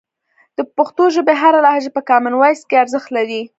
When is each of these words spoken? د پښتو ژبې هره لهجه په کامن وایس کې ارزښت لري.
د 0.57 0.59
پښتو 0.75 1.03
ژبې 1.15 1.33
هره 1.41 1.59
لهجه 1.65 1.89
په 1.95 2.01
کامن 2.09 2.33
وایس 2.37 2.61
کې 2.69 2.81
ارزښت 2.83 3.09
لري. 3.17 3.41